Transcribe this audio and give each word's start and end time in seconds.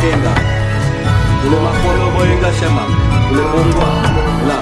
tenga 0.00 0.32
Ule 1.46 1.56
makolo 1.60 2.10
boyenga 2.16 2.52
shema 2.60 2.82
Ule 3.32 3.42
bongwa 3.42 3.88
la 4.48 4.58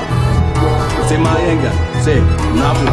Se 1.08 1.18
mayenga 1.18 1.70
se 2.04 2.14
namu 2.58 2.90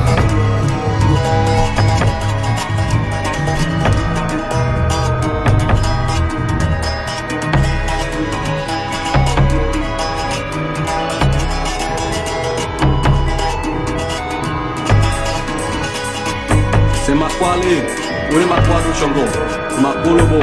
Se 17.06 17.14
makwale, 17.14 17.84
ule 18.36 18.46
makwado 18.46 18.94
shongo, 19.00 19.26
makolo 19.82 20.24
bo, 20.26 20.40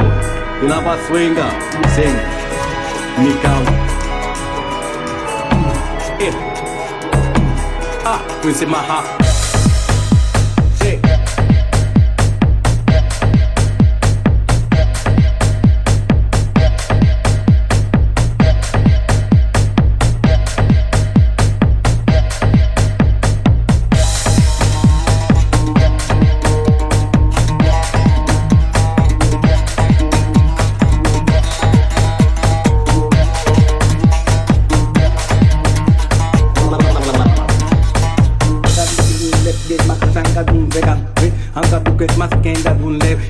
unapaswenga 0.63 1.45
senga 1.95 2.23
mikao 3.23 3.61
eh. 6.19 6.33
ah, 8.05 8.19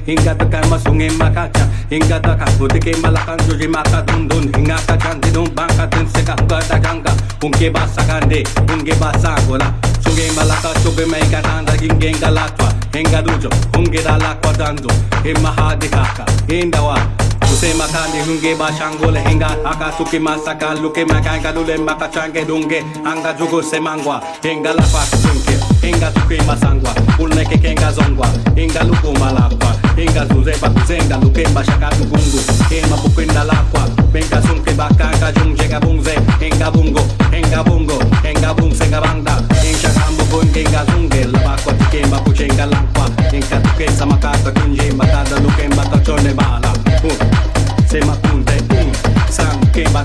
Hingga 0.06 0.34
tekan 0.34 0.66
masungin 0.70 1.14
makaca 1.18 1.66
Hingga 1.89 2.18
tekan 2.22 2.52
putih 2.58 2.97
malakan 3.02 3.38
Joji 3.45 3.68
maka 3.68 4.02
dundun 4.02 4.49
Hingga 4.54 4.78
kacan 4.89 5.22
didung 5.22 5.49
bangka 5.54 5.86
Dan 5.88 6.06
seka 6.10 6.34
kata 6.49 6.78
jangka 6.82 7.12
Unke 7.43 7.70
basa 7.70 8.02
kande 8.10 8.41
Unke 8.70 8.93
basa 8.97 9.38
gola 9.45 9.70
Sungai 10.02 10.34
malaka 10.34 10.74
Choge 10.82 11.06
maika 11.06 11.41
tanda 11.41 11.74
Hingga 11.78 12.18
galatwa 12.18 12.74
Hingga 12.93 13.22
dujo 13.22 13.49
Unke 13.78 14.02
dalakwa 14.02 14.54
danzo 14.58 14.89
Himma 15.24 15.52
hadi 15.54 15.88
kaka 15.88 16.26
Hindawa 16.49 16.97
Kusema 17.52 17.84
kandi 17.88 18.20
hunge 18.26 18.56
ba 18.56 18.72
shangole 18.74 19.20
hinga 19.28 19.47
aka 19.66 19.91
suki 19.97 20.20
masaka 20.20 20.74
luke 20.82 21.06
makanga 21.06 21.52
lule 21.52 21.78
maka 21.78 22.08
change 22.08 22.45
dunge 22.47 22.80
anga 23.04 23.34
jugo 23.34 23.62
semangwa 23.62 24.24
hinga 24.41 24.74
la 24.74 24.84
kwa 24.84 25.04
chunke 25.22 25.60
hinga 25.86 26.12
tuke 26.12 26.41
Kulneke 27.22 27.57
kenga 27.57 27.91
zongwa 27.91 28.28
Inga 28.55 28.84
luku 28.84 29.13
malakwa 29.19 29.76
Inga 29.97 30.26
zuzeba 30.26 30.69
kuzenga 30.69 31.17
Lukemba 31.17 31.65
shaka 31.65 31.89
tukungu 31.89 32.39
Ema 32.72 32.97
pukwenda 32.97 33.43
lakwa 33.43 33.88
Benga 34.13 34.41
sunke 34.41 34.72
bakaka 34.74 35.32
Jungjega 35.32 35.80
bungze 35.80 36.15
Inga 36.41 36.72
bungo 36.72 37.01
Inga 37.38 37.63
bungo 37.63 38.03
Inga 38.30 38.53
bung 38.53 38.74
senga 38.76 39.01
bangda 39.01 39.38
Inga 39.69 39.89
kunge 40.32 40.61
Inga 40.61 40.86
zunge 40.86 41.24
Labakwa 41.24 41.74
tikemba 41.74 42.19
kuchenga 42.19 42.65
lakwa 42.65 43.09
Inga 43.34 43.57
tukesa 43.59 44.05
makata 44.05 44.51
kunje 44.51 44.91
Makada 44.91 45.39
lukemba 45.39 45.86
tachone 45.86 46.34
bala 46.34 46.74
Sema 47.86 48.15
kunte 48.15 48.53
Sang 49.30 49.59
kemba 49.74 50.03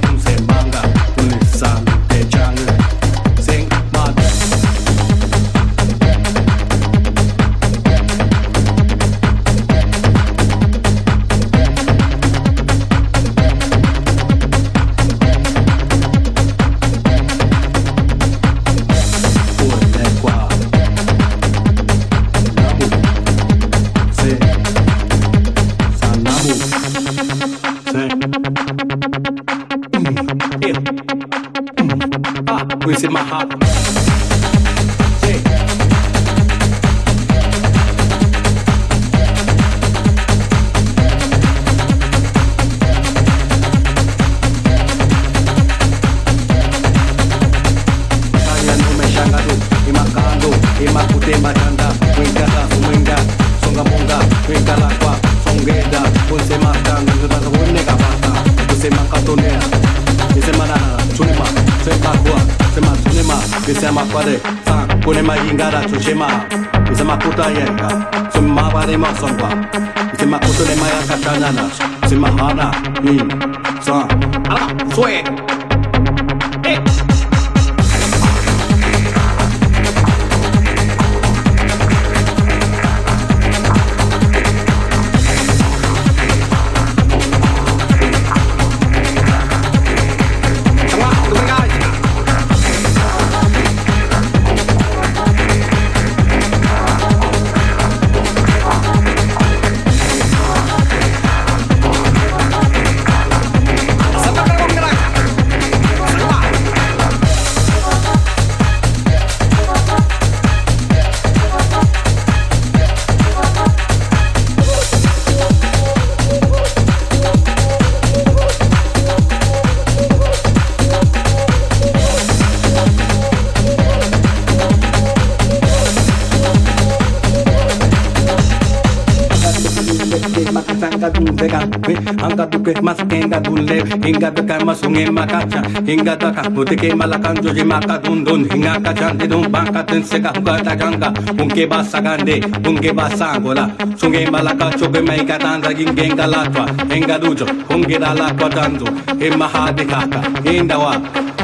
maskenga 132.82 133.40
dunle 133.40 133.78
hinga 134.04 134.30
duka 134.30 134.64
masunge 134.64 135.10
makacha 135.10 135.60
hinga 135.86 136.16
daka 136.16 136.50
mutike 136.50 136.94
malakan 136.94 137.36
joji 137.42 137.64
maka 137.64 137.98
dundun 137.98 138.48
hinga 138.50 138.80
kachande 138.84 139.26
dun 139.28 139.44
banka 139.52 139.82
ten 139.84 140.02
huga 140.02 140.54
ta 140.64 140.74
ganga 140.74 141.08
unke 141.42 141.66
basagande 141.66 142.36
unke 142.68 142.90
basangola 142.98 143.64
sunge 143.96 144.30
malaka 144.30 144.70
choke 144.78 145.00
maika 145.08 145.38
tanda 145.38 145.70
gingenga 145.74 146.26
latwa 146.26 146.64
hinga 146.92 147.18
dujo 147.18 147.46
unge 147.74 147.98
dala 147.98 148.32
kwa 148.38 148.48
danzo 148.48 148.86
himma 149.20 149.48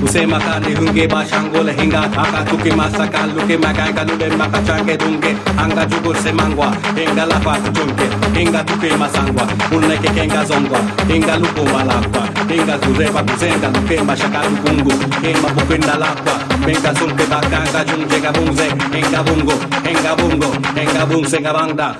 hadi 0.03 0.27
kaka 0.27 0.33
hindawa 0.33 0.37
kusema 0.37 0.39
kandi 0.41 0.75
hunge 0.75 1.07
bashangole 1.09 1.73
hinga 1.73 2.03
aka 2.03 2.45
tuki 2.45 2.71
masaka 2.71 3.27
luke 3.27 3.57
makanga 3.57 4.05
lube 4.05 4.29
makachange 4.37 4.97
dunge 4.97 5.37
anga 5.59 5.87
jugo 5.87 6.15
semangwa 6.15 6.73
hinga 6.97 7.27
la 7.27 7.39
kwa 7.41 7.55
kuchunke 7.57 8.05
hinga 8.39 8.65
tuki 8.65 8.95
masangwa 8.99 9.47
uneke 9.73 10.09
kenga 10.09 10.45
zongwa 10.45 10.79
hinga 11.09 11.37
luko 11.37 11.65
malakwa 11.65 12.29
hinga 12.49 12.79
zureba 12.79 13.23
kuzenga 13.23 13.69
luke 13.69 14.03
mashaka 14.03 14.39
tukungu 14.41 14.93
hima 15.23 15.49
bukwenda 15.55 15.95
lakwa 15.97 16.35
benga 16.67 16.95
sunke 16.99 17.25
bakanga 17.31 17.85
jungje 17.85 18.21
gabunze 18.21 18.65
hinga 18.93 19.23
bungo 19.23 19.53
hinga 19.85 20.17
bungo 20.17 20.47
hinga 20.75 21.07
bungse 21.07 21.39
gabangda 21.39 21.95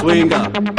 Swing 0.00 0.32
up. 0.32 0.69